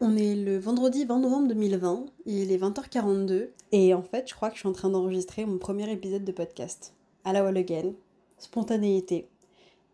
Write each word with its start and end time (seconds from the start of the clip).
On 0.00 0.16
est 0.16 0.36
le 0.36 0.58
vendredi 0.58 1.04
20 1.04 1.18
novembre 1.18 1.48
2020, 1.48 2.06
il 2.24 2.52
est 2.52 2.58
20h42 2.58 3.48
et 3.72 3.94
en 3.94 4.02
fait 4.02 4.28
je 4.28 4.34
crois 4.34 4.48
que 4.48 4.54
je 4.54 4.60
suis 4.60 4.68
en 4.68 4.72
train 4.72 4.90
d'enregistrer 4.90 5.44
mon 5.44 5.58
premier 5.58 5.90
épisode 5.90 6.24
de 6.24 6.30
podcast. 6.30 6.94
À 7.24 7.32
la 7.32 7.42
wall 7.42 7.56
again, 7.56 7.94
spontanéité. 8.38 9.26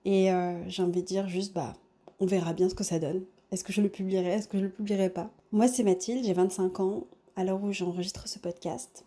Et 0.05 0.31
euh, 0.31 0.63
j'ai 0.69 0.83
envie 0.83 1.01
de 1.01 1.07
dire 1.07 1.27
juste 1.27 1.55
bah 1.55 1.73
on 2.21 2.27
verra 2.27 2.53
bien 2.53 2.69
ce 2.69 2.75
que 2.75 2.85
ça 2.85 2.99
donne. 2.99 3.25
Est-ce 3.51 3.65
que 3.65 3.73
je 3.73 3.81
le 3.81 3.89
publierai, 3.89 4.33
est-ce 4.33 4.47
que 4.47 4.59
je 4.59 4.65
le 4.65 4.71
publierai 4.71 5.09
pas? 5.09 5.31
Moi 5.53 5.69
c'est 5.69 5.85
Mathilde, 5.85 6.23
j'ai 6.23 6.35
25 6.35 6.81
ans 6.81 7.07
à 7.35 7.43
l'heure 7.43 7.65
où 7.65 7.73
j'enregistre 7.73 8.29
ce 8.29 8.39
podcast. 8.39 9.07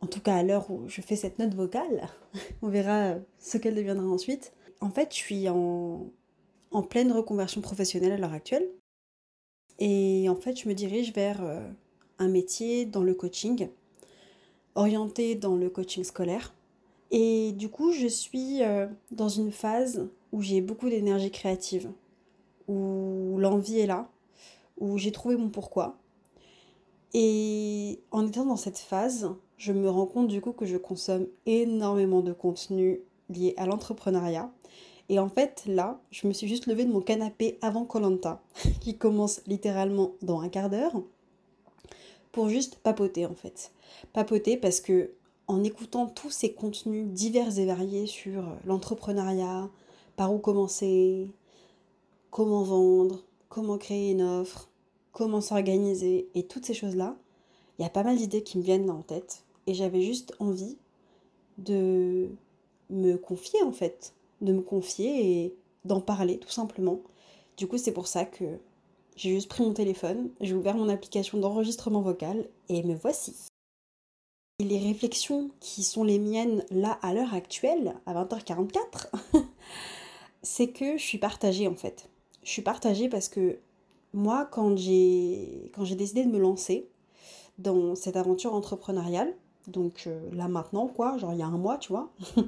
En 0.00 0.06
tout 0.06 0.20
cas 0.20 0.36
à 0.36 0.44
l'heure 0.44 0.70
où 0.70 0.84
je 0.86 1.00
fais 1.00 1.16
cette 1.16 1.40
note 1.40 1.54
vocale, 1.54 2.08
on 2.62 2.68
verra 2.68 3.14
ce 3.40 3.58
qu'elle 3.58 3.74
deviendra 3.74 4.06
ensuite. 4.06 4.52
En 4.80 4.90
fait 4.90 5.08
je 5.10 5.16
suis 5.16 5.48
en, 5.48 6.06
en 6.70 6.82
pleine 6.84 7.10
reconversion 7.10 7.60
professionnelle 7.60 8.12
à 8.12 8.18
l'heure 8.18 8.32
actuelle. 8.32 8.68
Et 9.78 10.28
en 10.28 10.36
fait, 10.36 10.60
je 10.60 10.68
me 10.68 10.74
dirige 10.74 11.12
vers 11.12 11.44
euh, 11.44 11.60
un 12.18 12.28
métier 12.28 12.84
dans 12.84 13.02
le 13.02 13.14
coaching, 13.14 13.68
orienté 14.74 15.34
dans 15.34 15.56
le 15.56 15.68
coaching 15.68 16.04
scolaire. 16.04 16.54
Et 17.10 17.52
du 17.52 17.68
coup, 17.68 17.92
je 17.92 18.06
suis 18.06 18.62
euh, 18.62 18.86
dans 19.10 19.28
une 19.28 19.52
phase 19.52 20.08
où 20.32 20.42
j'ai 20.42 20.60
beaucoup 20.60 20.88
d'énergie 20.88 21.30
créative, 21.30 21.90
où 22.68 23.36
l'envie 23.38 23.78
est 23.78 23.86
là, 23.86 24.08
où 24.78 24.98
j'ai 24.98 25.12
trouvé 25.12 25.36
mon 25.36 25.48
pourquoi. 25.48 25.96
Et 27.12 28.00
en 28.10 28.26
étant 28.26 28.44
dans 28.44 28.56
cette 28.56 28.78
phase, 28.78 29.30
je 29.56 29.72
me 29.72 29.88
rends 29.88 30.06
compte 30.06 30.26
du 30.26 30.40
coup 30.40 30.52
que 30.52 30.66
je 30.66 30.76
consomme 30.76 31.28
énormément 31.46 32.22
de 32.22 32.32
contenu 32.32 33.00
lié 33.30 33.54
à 33.56 33.66
l'entrepreneuriat 33.66 34.50
et 35.08 35.18
en 35.18 35.28
fait, 35.28 35.64
là, 35.66 36.00
je 36.10 36.26
me 36.26 36.32
suis 36.32 36.48
juste 36.48 36.66
levée 36.66 36.84
de 36.84 36.92
mon 36.92 37.00
canapé 37.00 37.58
avant 37.60 37.84
Colanta, 37.84 38.42
qui 38.80 38.96
commence 38.96 39.42
littéralement 39.46 40.12
dans 40.22 40.40
un 40.40 40.48
quart 40.48 40.70
d'heure, 40.70 40.94
pour 42.32 42.48
juste 42.48 42.76
papoter 42.76 43.26
en 43.26 43.34
fait. 43.34 43.72
Papoter 44.12 44.56
parce 44.56 44.80
que 44.80 45.10
en 45.46 45.62
écoutant 45.62 46.06
tous 46.06 46.30
ces 46.30 46.52
contenus 46.52 47.06
divers 47.06 47.58
et 47.58 47.66
variés 47.66 48.06
sur 48.06 48.44
l'entrepreneuriat, 48.64 49.68
par 50.16 50.32
où 50.32 50.38
commencer, 50.38 51.28
comment 52.30 52.62
vendre, 52.62 53.22
comment 53.48 53.78
créer 53.78 54.12
une 54.12 54.22
offre, 54.22 54.68
comment 55.12 55.40
s'organiser 55.40 56.28
et 56.34 56.44
toutes 56.44 56.64
ces 56.64 56.74
choses-là, 56.74 57.16
il 57.78 57.82
y 57.82 57.84
a 57.84 57.90
pas 57.90 58.02
mal 58.02 58.16
d'idées 58.16 58.42
qui 58.42 58.58
me 58.58 58.62
viennent 58.62 58.90
en 58.90 59.02
tête 59.02 59.44
et 59.66 59.74
j'avais 59.74 60.02
juste 60.02 60.34
envie 60.38 60.76
de 61.58 62.28
me 62.90 63.16
confier 63.16 63.62
en 63.62 63.72
fait 63.72 64.12
de 64.40 64.52
me 64.52 64.62
confier 64.62 65.44
et 65.44 65.54
d'en 65.84 66.00
parler 66.00 66.38
tout 66.38 66.50
simplement. 66.50 67.00
Du 67.56 67.66
coup, 67.66 67.78
c'est 67.78 67.92
pour 67.92 68.06
ça 68.06 68.24
que 68.24 68.44
j'ai 69.16 69.34
juste 69.34 69.48
pris 69.48 69.62
mon 69.62 69.72
téléphone, 69.72 70.30
j'ai 70.40 70.54
ouvert 70.54 70.76
mon 70.76 70.88
application 70.88 71.38
d'enregistrement 71.38 72.00
vocal 72.00 72.48
et 72.68 72.82
me 72.82 72.94
voici. 72.94 73.34
Et 74.60 74.64
les 74.64 74.78
réflexions 74.78 75.50
qui 75.60 75.82
sont 75.82 76.04
les 76.04 76.18
miennes 76.18 76.64
là 76.70 76.98
à 77.02 77.12
l'heure 77.12 77.34
actuelle, 77.34 77.94
à 78.06 78.14
20h44, 78.14 79.10
c'est 80.42 80.68
que 80.68 80.96
je 80.96 81.02
suis 81.02 81.18
partagée 81.18 81.68
en 81.68 81.74
fait. 81.74 82.08
Je 82.42 82.50
suis 82.50 82.62
partagée 82.62 83.08
parce 83.08 83.28
que 83.28 83.58
moi, 84.12 84.46
quand 84.50 84.76
j'ai 84.76 85.70
décidé 85.96 86.24
de 86.24 86.30
me 86.30 86.38
lancer 86.38 86.88
dans 87.58 87.94
cette 87.94 88.16
aventure 88.16 88.54
entrepreneuriale, 88.54 89.34
donc 89.68 90.04
euh, 90.06 90.20
là 90.32 90.48
maintenant 90.48 90.86
quoi, 90.86 91.18
genre 91.18 91.32
il 91.32 91.38
y 91.38 91.42
a 91.42 91.46
un 91.46 91.58
mois, 91.58 91.78
tu 91.78 91.88
vois, 91.92 92.10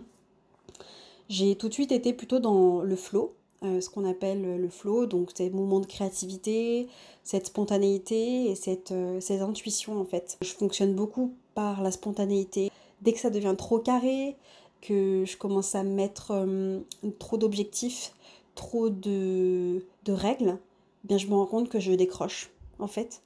j'ai 1.29 1.57
tout 1.57 1.69
de 1.69 1.75
suite 1.75 1.93
été 1.93 2.13
plutôt 2.13 2.39
dans 2.39 2.81
le 2.81 2.97
flow, 2.97 3.35
euh, 3.63 3.81
ce 3.81 3.89
qu'on 3.89 4.05
appelle 4.05 4.61
le 4.61 4.69
flow, 4.69 5.07
donc 5.07 5.31
ces 5.35 5.51
moments 5.51 5.81
de 5.81 5.87
créativité, 5.87 6.89
cette 7.23 7.47
spontanéité 7.47 8.51
et 8.51 8.55
cette, 8.55 8.93
euh, 8.93 9.21
ces 9.21 9.41
intuitions 9.41 9.99
en 10.01 10.05
fait. 10.05 10.37
Je 10.43 10.53
fonctionne 10.53 10.95
beaucoup 10.95 11.33
par 11.55 11.83
la 11.83 11.91
spontanéité. 11.91 12.71
Dès 13.03 13.13
que 13.13 13.19
ça 13.19 13.31
devient 13.31 13.55
trop 13.57 13.79
carré, 13.79 14.37
que 14.83 15.25
je 15.27 15.37
commence 15.37 15.75
à 15.75 15.83
mettre 15.83 16.33
euh, 16.33 16.81
trop 17.19 17.39
d'objectifs, 17.39 18.13
trop 18.55 18.91
de, 18.91 19.85
de 20.05 20.13
règles, 20.13 20.59
bien 21.05 21.19
je 21.19 21.27
me 21.27 21.35
rends 21.35 21.47
compte 21.47 21.69
que 21.69 21.81
je 21.81 21.93
décroche 21.93 22.51
en 22.79 22.87
fait. 22.87 23.23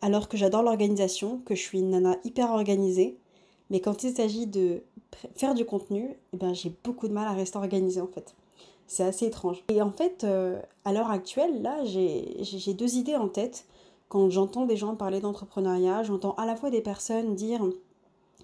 Alors 0.00 0.28
que 0.28 0.36
j'adore 0.36 0.62
l'organisation, 0.62 1.40
que 1.44 1.54
je 1.54 1.60
suis 1.60 1.80
une 1.80 1.90
nana 1.90 2.16
hyper 2.24 2.50
organisée, 2.50 3.16
mais 3.72 3.80
quand 3.80 4.04
il 4.04 4.14
s'agit 4.14 4.46
de 4.46 4.82
faire 5.34 5.54
du 5.54 5.64
contenu, 5.64 6.10
eh 6.34 6.36
ben, 6.36 6.54
j'ai 6.54 6.72
beaucoup 6.84 7.08
de 7.08 7.14
mal 7.14 7.26
à 7.26 7.32
rester 7.32 7.56
organisée 7.56 8.02
en 8.02 8.06
fait. 8.06 8.34
C'est 8.86 9.02
assez 9.02 9.26
étrange. 9.26 9.64
Et 9.70 9.80
en 9.80 9.90
fait, 9.90 10.24
euh, 10.24 10.60
à 10.84 10.92
l'heure 10.92 11.10
actuelle, 11.10 11.62
là, 11.62 11.82
j'ai 11.84 12.74
deux 12.74 12.96
idées 12.96 13.16
en 13.16 13.28
tête. 13.28 13.64
Quand 14.10 14.28
j'entends 14.28 14.66
des 14.66 14.76
gens 14.76 14.94
parler 14.94 15.20
d'entrepreneuriat, 15.20 16.02
j'entends 16.02 16.34
à 16.34 16.44
la 16.44 16.54
fois 16.54 16.68
des 16.68 16.82
personnes 16.82 17.34
dire 17.34 17.66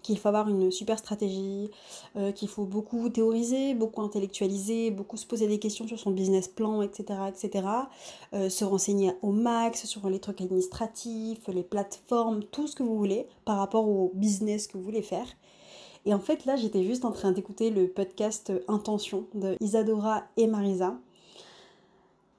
qu'il 0.03 0.19
faut 0.19 0.29
avoir 0.29 0.49
une 0.49 0.71
super 0.71 0.99
stratégie, 0.99 1.71
euh, 2.17 2.33
qu'il 2.33 2.49
faut 2.49 2.65
beaucoup 2.65 3.09
théoriser, 3.09 3.75
beaucoup 3.75 4.03
intellectualiser, 4.03 4.91
beaucoup 4.91 5.17
se 5.17 5.27
poser 5.27 5.47
des 5.47 5.59
questions 5.59 5.87
sur 5.87 5.99
son 5.99 6.11
business 6.11 6.49
plan, 6.49 6.83
etc. 6.83 7.21
etc. 7.29 7.67
Euh, 8.33 8.49
se 8.49 8.65
renseigner 8.65 9.13
au 9.23 9.33
max 9.33 9.85
sur 9.87 10.09
les 10.09 10.19
trucs 10.19 10.41
administratifs, 10.41 11.47
les 11.49 11.63
plateformes, 11.63 12.43
tout 12.45 12.67
ce 12.67 12.75
que 12.75 12.83
vous 12.83 12.97
voulez 12.97 13.27
par 13.45 13.59
rapport 13.59 13.89
au 13.89 14.13
business 14.15 14.67
que 14.67 14.79
vous 14.79 14.85
voulez 14.85 15.03
faire. 15.03 15.27
Et 16.07 16.15
en 16.15 16.21
fait, 16.21 16.47
là, 16.47 16.57
j'étais 16.57 16.85
juste 16.85 17.05
en 17.05 17.13
train 17.13 17.33
d'écouter 17.33 17.71
le 17.71 17.89
podcast 17.89 18.53
Intention 18.67 19.27
de 19.35 19.57
Isadora 19.61 20.25
et 20.37 20.47
Marisa. 20.47 20.97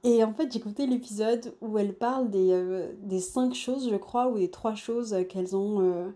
Et 0.04 0.24
en 0.24 0.34
fait, 0.34 0.52
j'écoutais 0.52 0.86
l'épisode 0.86 1.54
où 1.62 1.78
elles 1.78 1.94
parlent 1.94 2.30
des, 2.30 2.52
euh, 2.52 2.94
des 3.04 3.20
cinq 3.20 3.54
choses, 3.54 3.90
je 3.92 3.96
crois, 3.98 4.30
ou 4.30 4.38
des 4.38 4.50
trois 4.50 4.74
choses 4.74 5.16
qu'elles 5.28 5.58
ont, 5.58 6.14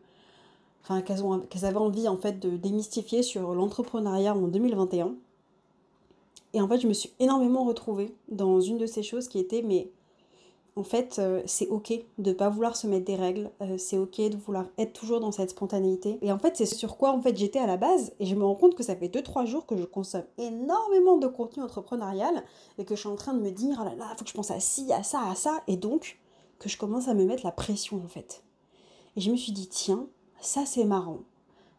qu'elles 0.84 1.66
avaient 1.66 1.78
envie 1.78 2.08
en 2.08 2.18
fait 2.18 2.40
de 2.40 2.58
démystifier 2.58 3.24
sur 3.24 3.54
l'entrepreneuriat 3.54 4.36
en 4.36 4.48
2021. 4.48 5.16
Et 6.54 6.62
en 6.62 6.68
fait, 6.68 6.80
je 6.80 6.88
me 6.88 6.94
suis 6.94 7.12
énormément 7.20 7.64
retrouvée 7.64 8.14
dans 8.30 8.62
une 8.62 8.78
de 8.78 8.86
ces 8.86 9.02
choses 9.02 9.28
qui 9.28 9.40
était, 9.40 9.64
mais 9.64 9.90
en 10.76 10.84
fait, 10.84 11.18
euh, 11.20 11.42
c'est 11.46 11.68
ok 11.68 11.94
de 12.18 12.34
pas 12.34 12.50
vouloir 12.50 12.76
se 12.76 12.88
mettre 12.88 13.06
des 13.06 13.16
règles, 13.16 13.52
euh, 13.62 13.78
c'est 13.78 13.98
ok 13.98 14.18
de 14.18 14.38
vouloir 14.38 14.66
être 14.78 14.94
toujours 14.94 15.20
dans 15.20 15.32
cette 15.32 15.52
spontanéité. 15.52 16.18
Et 16.22 16.32
en 16.32 16.40
fait, 16.40 16.58
c'est 16.58 16.66
sur 16.66 16.98
quoi 16.98 17.12
en 17.12 17.22
fait 17.22 17.38
j'étais 17.38 17.60
à 17.60 17.68
la 17.68 17.78
base, 17.78 18.12
et 18.20 18.26
je 18.26 18.36
me 18.36 18.44
rends 18.44 18.56
compte 18.56 18.76
que 18.76 18.84
ça 18.84 18.96
fait 18.96 19.08
2-3 19.08 19.46
jours 19.46 19.66
que 19.66 19.78
je 19.78 19.84
consomme 19.84 20.26
énormément 20.38 21.18
de 21.18 21.28
contenu 21.28 21.64
entrepreneurial, 21.64 22.44
et 22.78 22.86
que 22.86 22.96
je 22.96 23.02
suis 23.02 23.10
en 23.10 23.16
train 23.16 23.34
de 23.34 23.42
me 23.42 23.52
dire, 23.52 23.78
oh 23.82 23.86
là 23.86 23.96
là, 23.96 24.16
faut 24.18 24.24
que 24.24 24.30
je 24.30 24.36
pense 24.36 24.52
à 24.52 24.60
ci, 24.60 24.92
à 24.92 25.04
ça, 25.04 25.22
à 25.30 25.36
ça, 25.36 25.62
et 25.68 25.78
donc 25.78 26.20
que 26.58 26.70
je 26.70 26.78
commence 26.78 27.08
à 27.08 27.14
me 27.14 27.26
mettre 27.26 27.46
la 27.46 27.52
pression 27.52 28.02
en 28.04 28.08
fait. 28.08 28.44
Et 29.16 29.22
je 29.22 29.30
me 29.30 29.36
suis 29.36 29.52
dit, 29.52 29.68
tiens, 29.68 30.08
ça 30.44 30.66
c'est 30.66 30.86
marrant, 30.86 31.20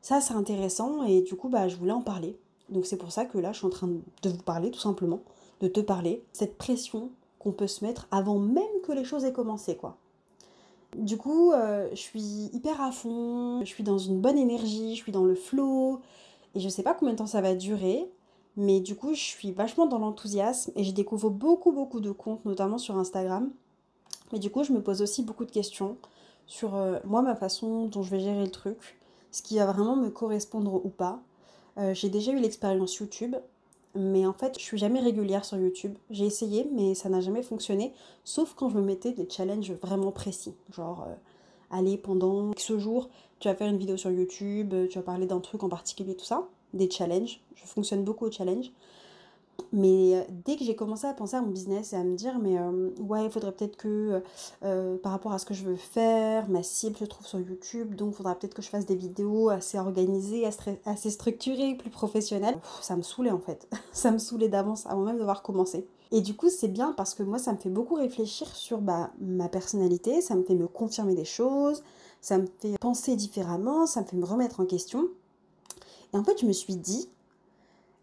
ça 0.00 0.20
c'est 0.20 0.34
intéressant, 0.34 1.04
et 1.04 1.22
du 1.22 1.36
coup, 1.36 1.48
bah, 1.48 1.68
je 1.68 1.76
voulais 1.76 1.92
en 1.92 2.02
parler. 2.02 2.36
Donc 2.70 2.86
c'est 2.86 2.96
pour 2.96 3.12
ça 3.12 3.24
que 3.24 3.38
là, 3.38 3.52
je 3.52 3.58
suis 3.58 3.66
en 3.66 3.70
train 3.70 3.88
de 3.88 4.28
vous 4.28 4.42
parler 4.42 4.70
tout 4.70 4.80
simplement, 4.80 5.20
de 5.60 5.68
te 5.68 5.80
parler, 5.80 6.24
cette 6.32 6.56
pression 6.56 7.10
qu'on 7.38 7.52
peut 7.52 7.66
se 7.66 7.84
mettre 7.84 8.08
avant 8.10 8.38
même 8.38 8.64
que 8.82 8.92
les 8.92 9.04
choses 9.04 9.24
aient 9.24 9.32
commencé, 9.32 9.76
quoi. 9.76 9.98
Du 10.96 11.16
coup, 11.16 11.52
euh, 11.52 11.88
je 11.90 12.00
suis 12.00 12.50
hyper 12.52 12.80
à 12.80 12.92
fond, 12.92 13.60
je 13.60 13.66
suis 13.66 13.82
dans 13.82 13.98
une 13.98 14.20
bonne 14.20 14.38
énergie, 14.38 14.94
je 14.94 15.02
suis 15.02 15.12
dans 15.12 15.24
le 15.24 15.34
flow, 15.34 16.00
et 16.54 16.60
je 16.60 16.68
sais 16.68 16.82
pas 16.82 16.94
combien 16.94 17.14
de 17.14 17.18
temps 17.18 17.26
ça 17.26 17.40
va 17.40 17.54
durer, 17.54 18.08
mais 18.56 18.80
du 18.80 18.94
coup, 18.94 19.14
je 19.14 19.20
suis 19.20 19.50
vachement 19.50 19.86
dans 19.86 19.98
l'enthousiasme 19.98 20.70
et 20.76 20.84
je 20.84 20.92
découvre 20.92 21.30
beaucoup, 21.30 21.72
beaucoup 21.72 22.00
de 22.00 22.12
comptes, 22.12 22.44
notamment 22.44 22.78
sur 22.78 22.96
Instagram. 22.96 23.50
Mais 24.32 24.38
du 24.38 24.50
coup, 24.50 24.62
je 24.62 24.72
me 24.72 24.80
pose 24.80 25.02
aussi 25.02 25.22
beaucoup 25.22 25.44
de 25.44 25.50
questions 25.50 25.96
sur 26.46 26.74
euh, 26.74 26.98
moi, 27.04 27.22
ma 27.22 27.34
façon 27.34 27.86
dont 27.86 28.02
je 28.02 28.10
vais 28.10 28.20
gérer 28.20 28.44
le 28.44 28.50
truc, 28.50 28.98
ce 29.30 29.42
qui 29.42 29.58
va 29.58 29.66
vraiment 29.66 29.96
me 29.96 30.10
correspondre 30.10 30.84
ou 30.84 30.88
pas. 30.88 31.20
Euh, 31.78 31.94
j'ai 31.94 32.08
déjà 32.08 32.32
eu 32.32 32.38
l'expérience 32.38 32.96
YouTube, 32.96 33.36
mais 33.94 34.26
en 34.26 34.32
fait, 34.32 34.58
je 34.58 34.64
suis 34.64 34.78
jamais 34.78 35.00
régulière 35.00 35.44
sur 35.44 35.58
YouTube. 35.58 35.96
J'ai 36.10 36.26
essayé, 36.26 36.68
mais 36.72 36.94
ça 36.94 37.08
n'a 37.08 37.20
jamais 37.20 37.42
fonctionné, 37.42 37.92
sauf 38.24 38.54
quand 38.54 38.68
je 38.68 38.76
me 38.76 38.82
mettais 38.82 39.12
des 39.12 39.28
challenges 39.28 39.72
vraiment 39.72 40.12
précis. 40.12 40.54
Genre, 40.72 41.04
euh, 41.08 41.14
allez, 41.70 41.96
pendant 41.96 42.52
ce 42.56 42.78
jour, 42.78 43.08
tu 43.40 43.48
vas 43.48 43.54
faire 43.54 43.68
une 43.68 43.78
vidéo 43.78 43.96
sur 43.96 44.10
YouTube, 44.10 44.74
tu 44.88 44.98
vas 44.98 45.04
parler 45.04 45.26
d'un 45.26 45.40
truc 45.40 45.62
en 45.62 45.68
particulier, 45.68 46.14
tout 46.14 46.24
ça. 46.24 46.48
Des 46.72 46.90
challenges. 46.90 47.40
Je 47.54 47.66
fonctionne 47.66 48.02
beaucoup 48.04 48.26
aux 48.26 48.32
challenges. 48.32 48.72
Mais 49.72 50.14
euh, 50.14 50.22
dès 50.44 50.56
que 50.56 50.64
j'ai 50.64 50.76
commencé 50.76 51.06
à 51.06 51.14
penser 51.14 51.36
à 51.36 51.40
mon 51.40 51.48
business 51.48 51.92
et 51.92 51.96
à 51.96 52.04
me 52.04 52.16
dire, 52.16 52.38
mais 52.38 52.58
euh, 52.58 52.90
ouais, 53.00 53.24
il 53.24 53.30
faudrait 53.30 53.52
peut-être 53.52 53.76
que 53.76 54.22
euh, 54.62 54.96
par 54.98 55.12
rapport 55.12 55.32
à 55.32 55.38
ce 55.38 55.46
que 55.46 55.54
je 55.54 55.64
veux 55.64 55.76
faire, 55.76 56.48
ma 56.48 56.62
cible 56.62 56.96
se 56.96 57.04
trouve 57.04 57.26
sur 57.26 57.40
YouTube, 57.40 57.94
donc 57.94 58.12
il 58.12 58.16
faudra 58.16 58.34
peut-être 58.34 58.54
que 58.54 58.62
je 58.62 58.68
fasse 58.68 58.86
des 58.86 58.94
vidéos 58.94 59.48
assez 59.48 59.78
organisées, 59.78 60.44
assez 60.84 61.10
structurées, 61.10 61.74
plus 61.74 61.90
professionnelles. 61.90 62.58
ça 62.80 62.96
me 62.96 63.02
saoulait 63.02 63.30
en 63.30 63.40
fait. 63.40 63.68
ça 63.92 64.10
me 64.10 64.18
saoulait 64.18 64.48
d'avance 64.48 64.86
avant 64.86 65.02
même 65.02 65.18
d'avoir 65.18 65.42
commencé. 65.42 65.86
Et 66.12 66.20
du 66.20 66.36
coup, 66.36 66.48
c'est 66.48 66.68
bien 66.68 66.92
parce 66.92 67.14
que 67.14 67.24
moi, 67.24 67.38
ça 67.38 67.52
me 67.52 67.58
fait 67.58 67.70
beaucoup 67.70 67.94
réfléchir 67.94 68.54
sur 68.54 68.80
bah, 68.80 69.10
ma 69.20 69.48
personnalité, 69.48 70.20
ça 70.20 70.36
me 70.36 70.44
fait 70.44 70.54
me 70.54 70.68
confirmer 70.68 71.16
des 71.16 71.24
choses, 71.24 71.82
ça 72.20 72.38
me 72.38 72.46
fait 72.60 72.78
penser 72.78 73.16
différemment, 73.16 73.86
ça 73.86 74.02
me 74.02 74.06
fait 74.06 74.16
me 74.16 74.24
remettre 74.24 74.60
en 74.60 74.66
question. 74.66 75.08
Et 76.12 76.16
en 76.16 76.22
fait, 76.22 76.40
je 76.40 76.46
me 76.46 76.52
suis 76.52 76.76
dit, 76.76 77.08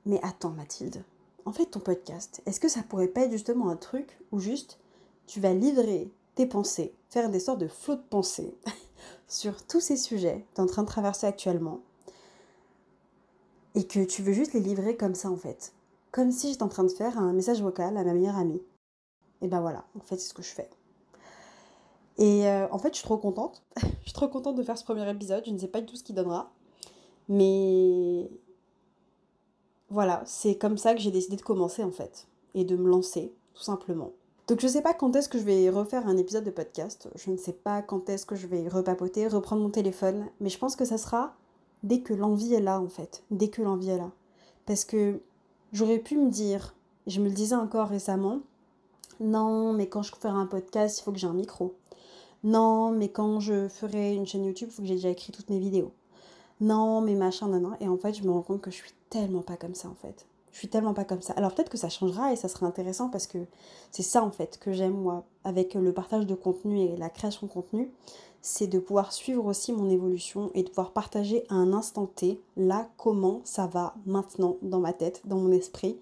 mais 0.06 0.20
attends 0.24 0.50
Mathilde, 0.50 1.04
en 1.52 1.54
fait, 1.54 1.66
ton 1.66 1.82
podcast, 1.82 2.42
est-ce 2.46 2.62
que 2.62 2.70
ça 2.70 2.82
pourrait 2.82 3.10
pas 3.10 3.24
être 3.24 3.32
justement 3.34 3.68
un 3.68 3.76
truc 3.76 4.18
où 4.32 4.40
juste 4.40 4.80
tu 5.28 5.42
vas 5.42 5.54
livrer 5.54 6.10
tes 6.36 6.46
pensées, 6.46 6.96
faire 7.10 7.30
des 7.30 7.42
sortes 7.42 7.60
de 7.60 7.68
flots 7.68 7.98
de 7.98 8.08
pensées 8.10 8.56
sur 9.28 9.62
tous 9.68 9.82
ces 9.82 9.98
sujets 9.98 10.46
que 10.50 10.56
tu 10.56 10.62
es 10.62 10.64
en 10.64 10.68
train 10.68 10.84
de 10.84 10.88
traverser 10.88 11.28
actuellement 11.28 11.82
et 13.76 13.86
que 13.86 14.02
tu 14.06 14.22
veux 14.22 14.32
juste 14.32 14.54
les 14.54 14.62
livrer 14.62 14.96
comme 14.96 15.14
ça 15.14 15.30
en 15.30 15.36
fait. 15.36 15.74
Comme 16.14 16.32
si 16.32 16.52
j'étais 16.52 16.64
en 16.64 16.70
train 16.70 16.86
de 16.86 16.90
faire 16.90 17.20
un 17.20 17.34
message 17.34 17.62
vocal 17.62 17.98
à 17.98 18.06
ma 18.06 18.14
meilleure 18.14 18.38
amie. 18.38 18.62
Et 19.42 19.50
ben 19.50 19.60
voilà, 19.60 19.84
en 19.98 20.06
fait 20.06 20.16
c'est 20.22 20.30
ce 20.30 20.34
que 20.34 20.44
je 20.44 20.52
fais. 20.52 20.70
Et 22.18 22.48
euh, 22.48 22.66
en 22.72 22.80
fait 22.80 22.94
je 22.94 23.00
suis 23.00 23.06
trop 23.06 23.18
contente. 23.18 23.62
je 23.82 24.04
suis 24.04 24.14
trop 24.14 24.30
contente 24.30 24.56
de 24.56 24.64
faire 24.64 24.78
ce 24.78 24.86
premier 24.86 25.10
épisode. 25.10 25.44
Je 25.46 25.52
ne 25.52 25.58
sais 25.58 25.68
pas 25.68 25.82
du 25.82 25.88
tout 25.88 25.98
ce 25.98 26.04
qu'il 26.04 26.16
donnera. 26.16 26.54
Mais 27.28 28.30
voilà, 29.92 30.24
c'est 30.26 30.56
comme 30.56 30.78
ça 30.78 30.94
que 30.94 31.02
j'ai 31.02 31.12
décidé 31.12 31.36
de 31.36 31.42
commencer 31.42 31.84
en 31.84 31.92
fait. 31.92 32.26
Et 32.56 32.64
de 32.64 32.76
me 32.76 32.90
lancer, 32.90 33.34
tout 33.54 33.64
simplement. 33.64 34.12
Donc 34.48 34.60
je 34.60 34.68
ne 34.68 34.72
sais 34.72 34.82
pas 34.82 34.94
quand 34.94 35.16
est-ce 35.16 35.30
que 35.30 35.38
je 35.38 35.44
vais 35.44 35.70
refaire 35.70 36.08
un 36.08 36.18
épisode 36.18 36.44
de 36.44 36.50
podcast. 36.50 37.10
Je 37.16 37.30
ne 37.30 37.38
sais 37.38 37.54
pas 37.54 37.82
quand 37.82 38.10
est-ce 38.10 38.26
que 38.26 38.36
je 38.36 38.48
vais 38.48 38.68
repapoter, 38.68 39.28
reprendre 39.28 39.62
mon 39.62 39.70
téléphone. 39.70 40.26
Mais 40.40 40.50
je 40.50 40.58
pense 40.58 40.76
que 40.76 40.86
ça 40.86 40.98
sera 40.98 41.36
dès 41.84 42.00
que 42.00 42.14
l'envie 42.14 42.54
est 42.54 42.62
là, 42.62 42.80
en 42.80 42.88
fait. 42.88 43.24
Dès 43.32 43.50
que 43.50 43.62
l'envie 43.62 43.90
est 43.90 43.98
là. 43.98 44.12
Parce 44.66 44.86
que 44.86 45.20
j'aurais 45.74 46.00
pu 46.00 46.18
me 46.18 46.30
dire, 46.30 46.74
je 47.08 47.20
me 47.20 47.28
le 47.28 47.34
disais 47.34 47.56
encore 47.56 47.88
récemment, 47.88 48.40
non, 49.20 49.74
mais 49.74 49.88
quand 49.88 50.04
je 50.04 50.12
ferai 50.16 50.30
un 50.30 50.46
podcast, 50.46 51.00
il 51.00 51.04
faut 51.04 51.12
que 51.12 51.20
j'ai 51.20 51.28
un 51.28 51.34
micro. 51.34 51.76
Non, 52.44 52.92
mais 52.92 53.10
quand 53.10 53.40
je 53.40 53.68
ferai 53.68 54.16
une 54.16 54.26
chaîne 54.26 54.46
YouTube, 54.46 54.70
il 54.72 54.74
faut 54.74 54.82
que 54.82 54.88
j'ai 54.88 54.96
déjà 54.96 55.10
écrit 55.10 55.32
toutes 55.32 55.50
mes 55.50 55.60
vidéos. 55.60 55.92
Non, 56.62 57.02
mais 57.02 57.16
machin, 57.16 57.48
non, 57.48 57.60
non. 57.60 57.72
Et 57.82 57.88
en 57.88 57.98
fait, 57.98 58.14
je 58.14 58.24
me 58.24 58.32
rends 58.32 58.42
compte 58.42 58.62
que 58.62 58.72
je 58.72 58.78
suis 58.78 58.94
tellement 59.10 59.42
pas 59.42 59.58
comme 59.58 59.76
ça, 59.76 59.90
en 59.90 59.96
fait. 59.96 60.26
Je 60.54 60.60
suis 60.60 60.68
tellement 60.70 60.94
pas 60.94 61.06
comme 61.06 61.22
ça. 61.22 61.34
Alors 61.34 61.54
peut-être 61.54 61.70
que 61.70 61.78
ça 61.78 61.90
changera 61.90 62.34
et 62.34 62.36
ça 62.36 62.48
sera 62.50 62.66
intéressant 62.66 63.10
parce 63.10 63.26
que 63.28 63.40
c'est 63.92 64.04
ça, 64.04 64.24
en 64.24 64.32
fait, 64.32 64.60
que 64.60 64.72
j'aime, 64.72 64.94
moi, 64.94 65.24
avec 65.44 65.74
le 65.74 65.94
partage 65.94 66.26
de 66.26 66.36
contenu 66.36 66.80
et 66.80 66.98
la 66.98 67.10
création 67.10 67.48
de 67.48 67.52
contenu 67.52 67.90
c'est 68.42 68.68
de 68.68 68.80
pouvoir 68.80 69.14
suivre 69.14 69.46
aussi 69.46 69.72
mon 69.72 69.90
évolution 69.90 70.52
et 70.54 70.64
de 70.64 70.70
pouvoir 70.70 70.92
partager 70.92 71.46
à 71.50 71.56
un 71.56 71.74
instant 71.74 72.08
T, 72.08 72.42
là, 72.58 72.90
comment 72.98 73.42
ça 73.44 73.68
va 73.68 73.94
maintenant 74.06 74.58
dans 74.62 74.80
ma 74.80 74.94
tête, 74.94 75.22
dans 75.26 75.38
mon 75.38 75.52
esprit, 75.52 75.98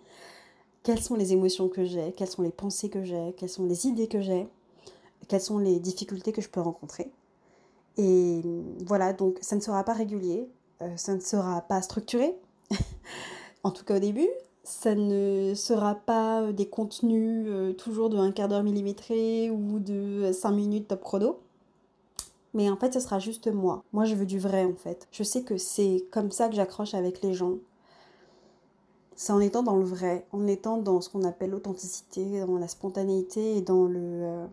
quelles 0.83 1.01
sont 1.01 1.15
les 1.15 1.33
émotions 1.33 1.67
que 1.67 1.83
j'ai, 1.83 2.13
quelles 2.13 2.29
sont 2.29 2.41
les 2.41 2.51
pensées 2.51 2.89
que 2.89 3.03
j'ai, 3.03 3.33
quelles 3.37 3.49
sont 3.49 3.65
les 3.65 3.87
idées 3.87 4.07
que 4.07 4.21
j'ai, 4.21 4.47
quelles 5.27 5.41
sont 5.41 5.57
les 5.57 5.79
difficultés 5.79 6.31
que 6.31 6.41
je 6.41 6.49
peux 6.49 6.61
rencontrer? 6.61 7.11
Et 7.99 8.41
voilà, 8.85 9.11
donc 9.11 9.37
ça 9.41 9.57
ne 9.57 9.61
sera 9.61 9.83
pas 9.83 9.91
régulier, 9.91 10.47
euh, 10.81 10.95
ça 10.95 11.13
ne 11.13 11.19
sera 11.19 11.59
pas 11.59 11.81
structuré, 11.81 12.33
en 13.63 13.71
tout 13.71 13.83
cas 13.83 13.97
au 13.97 13.99
début, 13.99 14.29
ça 14.63 14.95
ne 14.95 15.53
sera 15.53 15.95
pas 15.95 16.53
des 16.53 16.69
contenus 16.69 17.45
euh, 17.49 17.73
toujours 17.73 18.09
de 18.09 18.17
un 18.17 18.31
quart 18.31 18.47
d'heure 18.47 18.63
millimétré 18.63 19.49
ou 19.49 19.79
de 19.79 20.31
5 20.31 20.51
minutes 20.51 20.87
top 20.87 21.01
chrono. 21.01 21.39
Mais 22.53 22.69
en 22.69 22.77
fait, 22.77 22.93
ce 22.93 23.01
sera 23.01 23.19
juste 23.19 23.47
moi. 23.51 23.83
Moi, 23.91 24.05
je 24.05 24.15
veux 24.15 24.25
du 24.25 24.39
vrai, 24.39 24.63
en 24.63 24.75
fait. 24.75 25.07
Je 25.11 25.23
sais 25.23 25.43
que 25.43 25.57
c'est 25.57 26.05
comme 26.09 26.31
ça 26.31 26.47
que 26.47 26.55
j'accroche 26.55 26.93
avec 26.93 27.21
les 27.21 27.33
gens. 27.33 27.55
C'est 29.15 29.33
en 29.33 29.41
étant 29.41 29.61
dans 29.61 29.75
le 29.75 29.83
vrai, 29.83 30.25
en 30.31 30.47
étant 30.47 30.77
dans 30.77 31.01
ce 31.01 31.09
qu'on 31.09 31.23
appelle 31.25 31.49
l'authenticité, 31.49 32.39
dans 32.45 32.57
la 32.57 32.69
spontanéité 32.69 33.57
et 33.57 33.61
dans 33.61 33.85
le, 33.85 33.99
euh, 33.99 34.47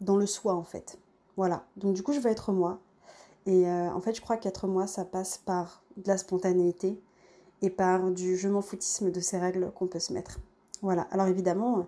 dans 0.00 0.16
le 0.16 0.26
soi, 0.26 0.54
en 0.54 0.64
fait. 0.64 0.98
Voilà. 1.40 1.64
Donc, 1.78 1.94
du 1.94 2.02
coup, 2.02 2.12
je 2.12 2.20
veux 2.20 2.30
être 2.30 2.52
moi. 2.52 2.80
Et 3.46 3.66
euh, 3.66 3.90
en 3.94 4.00
fait, 4.02 4.14
je 4.14 4.20
crois 4.20 4.36
qu'être 4.36 4.66
moi, 4.66 4.86
ça 4.86 5.06
passe 5.06 5.38
par 5.38 5.82
de 5.96 6.06
la 6.06 6.18
spontanéité 6.18 7.00
et 7.62 7.70
par 7.70 8.10
du 8.10 8.36
je 8.36 8.46
m'en 8.46 8.60
foutisme 8.60 9.10
de 9.10 9.20
ces 9.20 9.38
règles 9.38 9.72
qu'on 9.74 9.86
peut 9.86 10.00
se 10.00 10.12
mettre. 10.12 10.38
Voilà. 10.82 11.08
Alors, 11.10 11.28
évidemment 11.28 11.86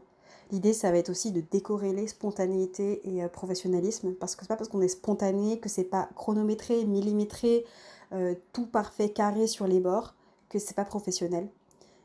L'idée, 0.52 0.72
ça 0.72 0.90
va 0.90 0.96
être 0.96 1.10
aussi 1.10 1.32
de 1.32 1.42
décorréler 1.42 2.06
spontanéité 2.06 3.02
et 3.04 3.22
euh, 3.22 3.28
professionnalisme, 3.28 4.14
parce 4.14 4.36
que 4.36 4.44
c'est 4.44 4.48
pas 4.48 4.56
parce 4.56 4.70
qu'on 4.70 4.80
est 4.80 4.88
spontané, 4.88 5.60
que 5.60 5.68
c'est 5.68 5.84
pas 5.84 6.08
chronométré, 6.16 6.86
millimétré, 6.86 7.66
euh, 8.12 8.34
tout 8.54 8.66
parfait, 8.66 9.10
carré 9.10 9.46
sur 9.46 9.66
les 9.66 9.80
bords, 9.80 10.14
que 10.48 10.58
c'est 10.58 10.74
pas 10.74 10.86
professionnel. 10.86 11.46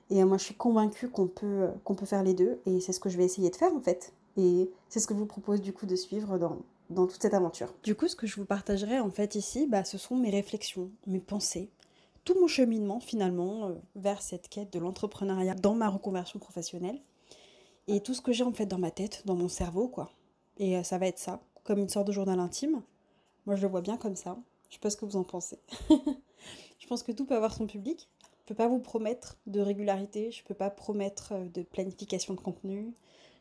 Et 0.09 0.21
moi, 0.25 0.37
je 0.37 0.43
suis 0.43 0.55
convaincue 0.55 1.07
qu'on 1.07 1.27
peut, 1.27 1.69
qu'on 1.85 1.95
peut 1.95 2.05
faire 2.05 2.23
les 2.23 2.33
deux, 2.33 2.59
et 2.65 2.81
c'est 2.81 2.91
ce 2.91 2.99
que 2.99 3.07
je 3.07 3.17
vais 3.17 3.23
essayer 3.23 3.49
de 3.49 3.55
faire 3.55 3.73
en 3.73 3.81
fait. 3.81 4.11
Et 4.35 4.69
c'est 4.89 4.99
ce 4.99 5.07
que 5.07 5.13
je 5.13 5.19
vous 5.19 5.25
propose 5.25 5.61
du 5.61 5.71
coup 5.71 5.85
de 5.85 5.95
suivre 5.95 6.37
dans, 6.37 6.57
dans 6.89 7.07
toute 7.07 7.21
cette 7.21 7.33
aventure. 7.33 7.73
Du 7.83 7.95
coup, 7.95 8.07
ce 8.07 8.15
que 8.15 8.27
je 8.27 8.35
vous 8.35 8.45
partagerai 8.45 8.99
en 8.99 9.11
fait 9.11 9.35
ici, 9.35 9.67
bah, 9.67 9.83
ce 9.83 9.97
sont 9.97 10.15
mes 10.15 10.29
réflexions, 10.29 10.91
mes 11.05 11.19
pensées, 11.19 11.69
tout 12.23 12.39
mon 12.39 12.47
cheminement 12.47 12.99
finalement 12.99 13.75
vers 13.95 14.21
cette 14.21 14.49
quête 14.49 14.71
de 14.73 14.79
l'entrepreneuriat 14.79 15.55
dans 15.55 15.75
ma 15.75 15.89
reconversion 15.89 16.39
professionnelle 16.39 17.01
et 17.87 18.01
tout 18.01 18.13
ce 18.13 18.21
que 18.21 18.33
j'ai 18.33 18.43
en 18.43 18.51
fait 18.51 18.65
dans 18.65 18.77
ma 18.77 18.91
tête, 18.91 19.23
dans 19.25 19.35
mon 19.35 19.47
cerveau, 19.47 19.87
quoi. 19.87 20.11
Et 20.57 20.77
euh, 20.77 20.83
ça 20.83 20.97
va 20.97 21.07
être 21.07 21.19
ça, 21.19 21.41
comme 21.63 21.79
une 21.79 21.89
sorte 21.89 22.07
de 22.07 22.11
journal 22.11 22.39
intime. 22.39 22.81
Moi, 23.45 23.55
je 23.55 23.61
le 23.61 23.69
vois 23.69 23.81
bien 23.81 23.97
comme 23.97 24.15
ça. 24.15 24.37
Je 24.69 24.75
sais 24.75 24.79
pas 24.79 24.89
ce 24.89 24.97
que 24.97 25.05
vous 25.05 25.15
en 25.15 25.23
pensez. 25.23 25.59
je 26.79 26.87
pense 26.87 27.03
que 27.03 27.11
tout 27.11 27.25
peut 27.25 27.35
avoir 27.35 27.53
son 27.53 27.67
public. 27.67 28.09
Je 28.41 28.47
peux 28.47 28.55
pas 28.55 28.67
vous 28.67 28.79
promettre 28.79 29.37
de 29.45 29.59
régularité, 29.59 30.31
je 30.31 30.43
peux 30.43 30.53
pas 30.53 30.69
promettre 30.69 31.33
euh, 31.33 31.49
de 31.49 31.63
planification 31.63 32.33
de 32.33 32.39
contenu, 32.39 32.93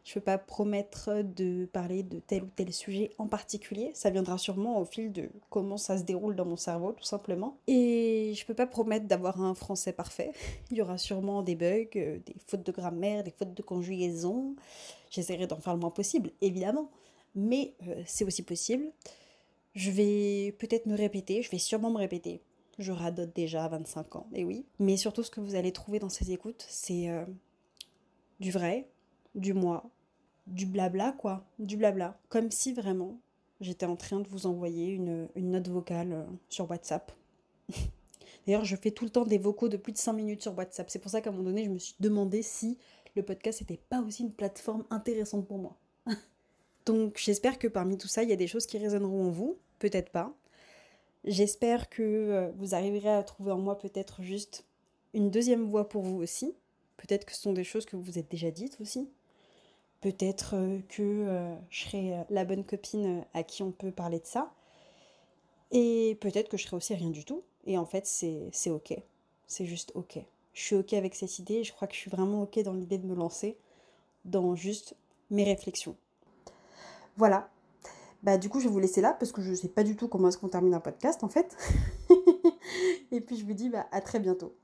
je 0.07 0.15
peux 0.15 0.21
pas 0.21 0.39
promettre 0.39 1.23
de 1.23 1.67
parler 1.67 2.05
de 2.05 2.21
tel 2.21 2.45
ou 2.45 2.49
tel 2.55 2.73
sujet 2.73 3.11
en 3.19 3.27
particulier. 3.27 3.91
Ça 3.95 4.09
viendra 4.09 4.39
sûrement 4.39 4.81
au 4.81 4.85
fil 4.85 5.11
de 5.11 5.29
comment 5.51 5.77
ça 5.77 5.99
se 5.99 6.05
déroule 6.05 6.37
dans 6.37 6.45
mon 6.45 6.57
cerveau, 6.57 6.93
tout 6.93 7.03
simplement. 7.03 7.59
Et 7.67 8.33
je 8.37 8.47
peux 8.47 8.55
pas 8.55 8.69
promettre 8.69 9.07
d'avoir 9.07 9.41
un 9.43 9.53
français 9.55 9.93
parfait. 9.93 10.31
Il 10.71 10.77
y 10.77 10.83
aura 10.83 10.97
sûrement 10.97 11.43
des 11.43 11.57
bugs, 11.57 11.87
euh, 11.97 12.21
des 12.25 12.37
fautes 12.47 12.65
de 12.65 12.71
grammaire, 12.71 13.25
des 13.25 13.33
fautes 13.33 13.53
de 13.53 13.63
conjugaison. 13.63 14.55
J'essaierai 15.11 15.49
d'en 15.49 15.59
faire 15.59 15.75
le 15.75 15.81
moins 15.81 15.91
possible, 15.91 16.31
évidemment. 16.41 16.89
Mais 17.35 17.75
euh, 17.89 18.01
c'est 18.07 18.25
aussi 18.25 18.45
possible. 18.45 18.93
Je 19.75 19.91
vais 19.91 20.53
peut-être 20.61 20.87
me 20.87 20.97
répéter, 20.97 21.43
je 21.43 21.51
vais 21.51 21.59
sûrement 21.59 21.91
me 21.91 21.99
répéter. 21.99 22.43
Je 22.79 22.93
radote 22.93 23.35
déjà 23.35 23.65
à 23.65 23.69
25 23.69 24.15
ans, 24.15 24.29
et 24.35 24.45
oui. 24.45 24.67
Mais 24.79 24.97
surtout, 24.97 25.25
ce 25.25 25.31
que 25.33 25.41
vous 25.41 25.57
allez 25.57 25.73
trouver 25.73 25.99
dans 25.99 26.11
ces 26.11 26.31
écoutes, 26.31 26.65
c'est 26.69 27.09
euh, 27.09 27.25
du 28.39 28.53
vrai, 28.53 28.87
du 29.35 29.53
moi, 29.53 29.91
du 30.47 30.67
blabla, 30.67 31.13
quoi. 31.13 31.45
Du 31.59 31.77
blabla. 31.77 32.19
Comme 32.29 32.51
si 32.51 32.73
vraiment 32.73 33.19
j'étais 33.61 33.87
en 33.87 33.97
train 33.97 34.21
de 34.21 34.29
vous 34.29 34.47
envoyer 34.47 34.89
une, 34.89 35.29
note 35.37 35.69
vocale 35.69 36.13
euh, 36.13 36.25
sur 36.49 36.69
WhatsApp. 36.71 37.13
D'ailleurs, 38.47 38.65
je 38.65 38.77
fais 38.77 38.91
tout 38.91 39.05
le 39.05 39.11
temps 39.11 39.25
des 39.25 39.39
vocaux 39.39 39.69
de 39.69 39.77
plus 39.77 39.93
de 39.93 39.99
5 39.99 40.13
minutes 40.13 40.43
sur 40.43 40.57
WhatsApp. 40.57 40.91
C'est 40.91 40.99
pour 40.99 41.11
ça 41.11 41.21
qu'à 41.21 41.31
un 41.31 41.33
moment 41.33 41.45
donné, 41.45 41.65
je 41.65 41.71
me 41.71 41.79
suis 41.79 41.95
demandé 42.01 42.43
si 42.43 42.79
le 43.17 43.23
podcast 43.23 43.61
n'était 43.61 43.81
pas 43.89 44.01
aussi 44.03 44.23
une 44.23 44.33
plateforme 44.33 44.85
intéressante 44.91 45.47
pour 45.47 45.59
moi. 45.59 45.77
Donc, 46.87 47.19
j'espère 47.19 47.59
que 47.59 47.67
parmi 47.67 47.99
tout 47.99 48.09
ça, 48.09 48.23
il 48.23 48.29
y 48.29 48.33
a 48.33 48.37
des 48.37 48.47
choses 48.47 48.67
qui 48.67 48.79
résonneront 48.79 49.27
en 49.27 49.31
vous. 49.31 49.59
Peut-être 49.79 50.11
pas. 50.11 50.33
J'espère 51.25 51.89
que 51.89 52.03
euh, 52.03 52.53
vous 52.57 52.75
arriverez 52.75 53.11
à 53.11 53.23
trouver 53.25 53.51
en 53.51 53.59
moi 53.59 53.79
peut-être 53.79 54.23
juste 54.23 54.65
une 55.13 55.31
deuxième 55.31 55.65
voix 55.65 55.89
pour 55.89 56.03
vous 56.03 56.19
aussi. 56.19 56.55
Peut-être 56.99 57.25
que 57.25 57.33
ce 57.33 57.41
sont 57.41 57.53
des 57.53 57.65
choses 57.65 57.85
que 57.85 57.97
vous 57.97 58.03
vous 58.03 58.19
êtes 58.19 58.31
déjà 58.31 58.51
dites 58.53 58.81
aussi. 58.81 59.09
Peut-être 60.07 60.55
euh, 60.55 60.79
que 60.89 61.03
euh, 61.03 61.53
je 61.69 61.87
serai 61.87 62.15
euh, 62.15 62.23
la 62.31 62.45
bonne 62.45 62.63
copine 62.63 63.25
à 63.35 63.43
qui 63.43 63.65
on 63.65 63.73
peut 63.73 63.91
parler 63.91 64.21
de 64.21 64.25
ça. 64.25 64.53
Et 65.73 66.17
peut-être 66.21 66.49
que 66.49 66.57
je 66.57 66.63
serai 66.63 66.77
aussi 66.77 66.95
rien 66.95 67.11
du 67.11 67.25
tout. 67.25 67.43
Et 67.65 67.77
en 67.77 67.87
fait, 67.87 68.07
c'est 68.07 68.71
ok. 68.71 68.95
C'est 69.49 69.67
juste 69.67 69.91
ok. 69.97 70.21
Je 70.53 70.63
suis 70.63 70.77
ok 70.77 70.93
avec 70.93 71.17
cette 71.17 71.41
idée. 71.41 71.65
Je 71.65 71.73
crois 71.73 71.89
que 71.89 71.95
je 71.95 71.99
suis 71.99 72.09
vraiment 72.09 72.43
ok 72.43 72.63
dans 72.63 72.73
l'idée 72.75 72.99
de 72.99 73.07
me 73.09 73.17
lancer 73.17 73.59
dans 74.25 74.55
juste 74.55 74.95
mes 75.31 75.43
réflexions. 75.43 75.97
Voilà. 77.17 77.51
Bah 78.23 78.39
du 78.39 78.49
coup, 78.49 78.61
je 78.61 78.69
vais 78.69 78.73
vous 78.73 78.79
laisser 78.79 79.01
là 79.01 79.13
parce 79.13 79.33
que 79.33 79.43
je 79.43 79.51
ne 79.51 79.57
sais 79.57 79.67
pas 79.67 79.83
du 79.83 79.97
tout 79.97 80.07
comment 80.07 80.29
est-ce 80.29 80.39
qu'on 80.39 80.49
termine 80.49 80.75
un 80.75 80.81
podcast 80.81 81.25
en 81.25 81.29
fait. 81.29 81.57
Et 83.11 83.21
puis 83.21 83.37
je 83.37 83.45
vous 83.45 83.55
dis 83.55 83.71
bah, 83.71 83.89
à 83.91 84.01
très 84.01 84.21
bientôt. 84.21 84.55